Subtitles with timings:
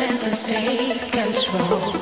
[0.00, 0.44] intense.
[0.44, 2.01] Take control.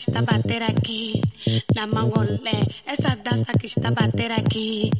[0.00, 1.20] está bater aquí,
[1.74, 4.90] na mangole, esa danza que está bater aquí,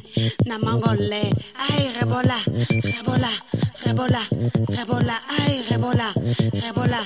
[0.45, 1.23] na mangole,
[1.57, 2.37] ay rebola,
[2.93, 3.31] rebola,
[3.83, 4.21] rebola,
[4.69, 6.13] rebola, ay rebola,
[6.53, 7.01] rebola,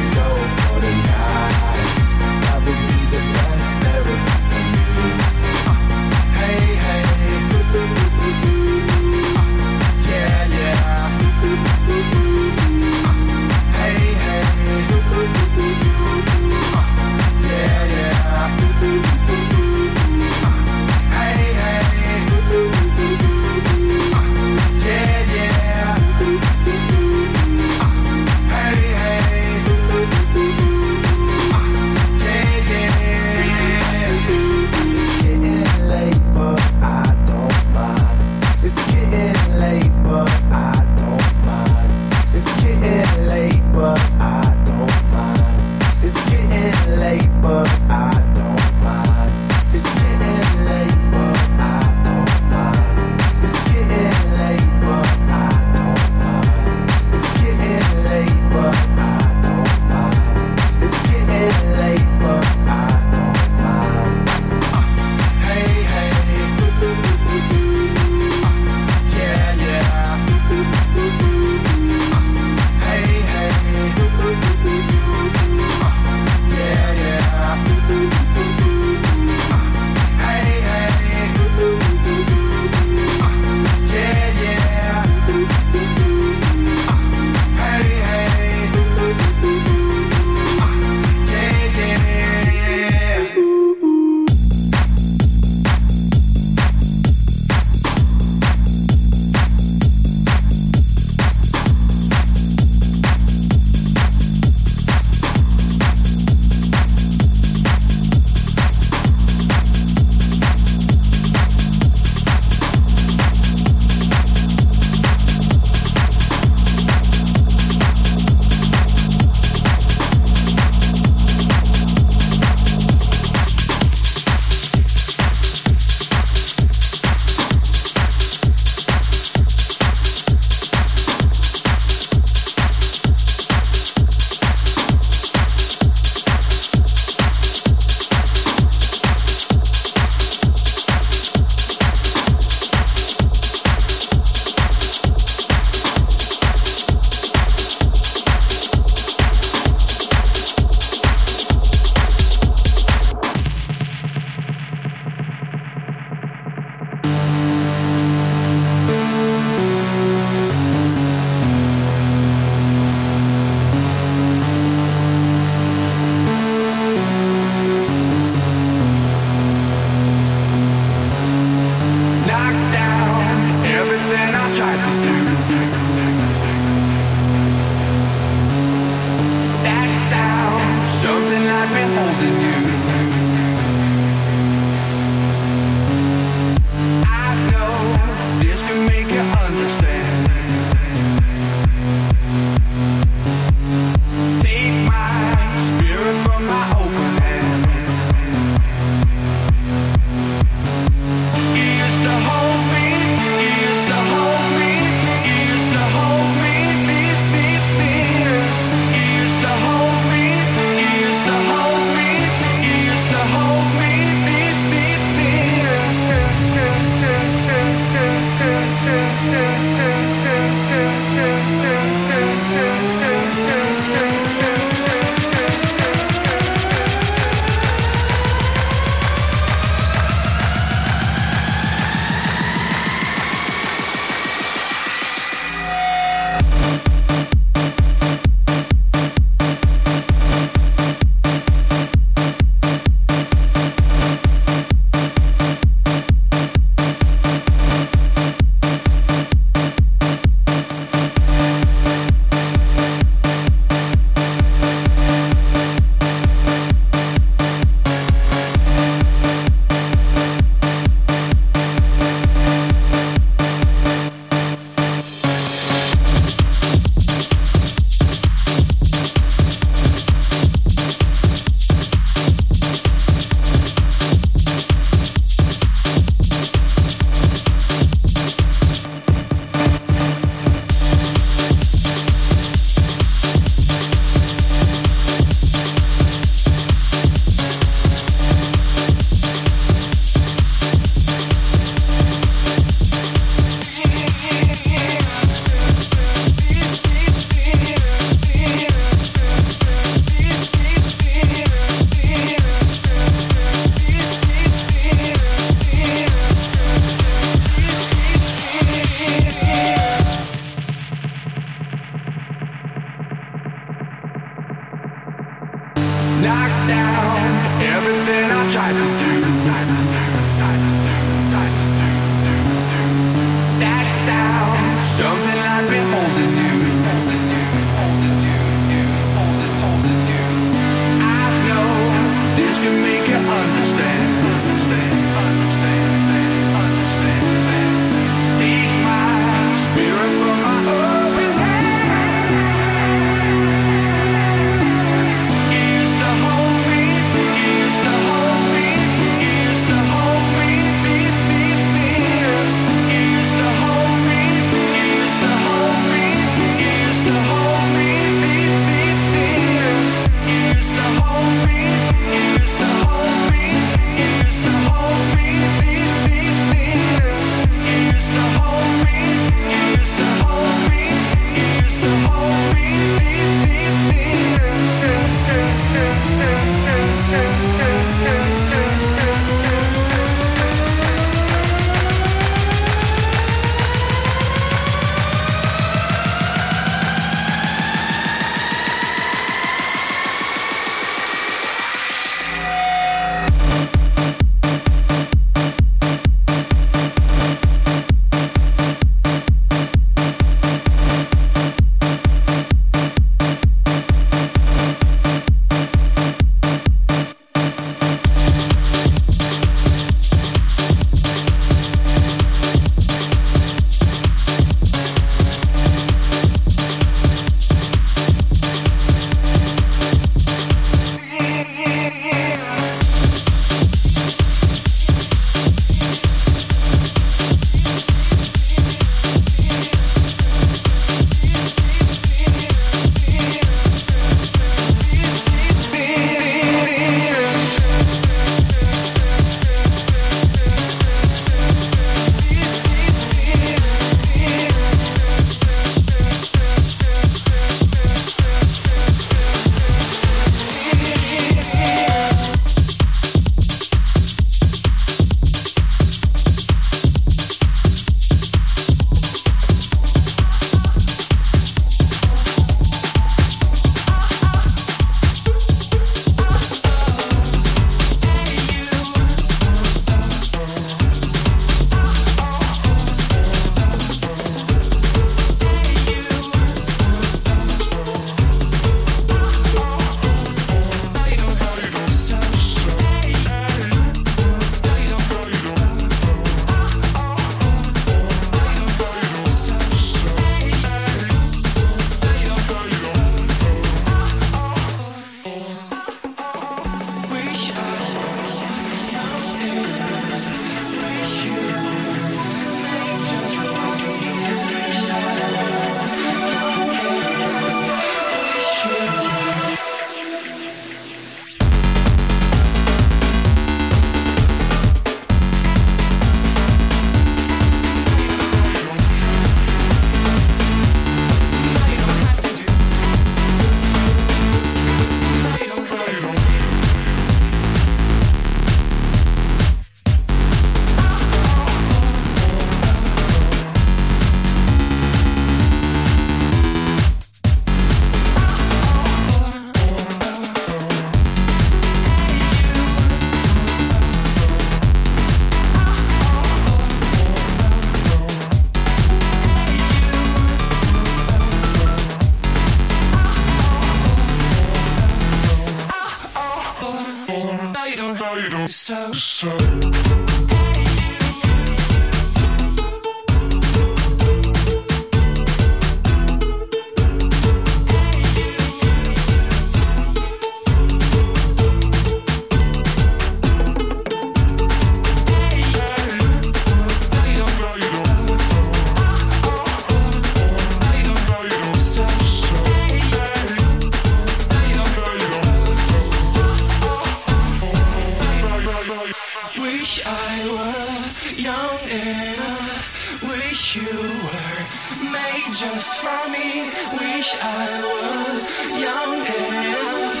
[589.40, 593.02] Wish I were young enough.
[593.02, 596.50] Wish you were made just for me.
[596.78, 598.12] Wish I were
[598.60, 600.00] young enough.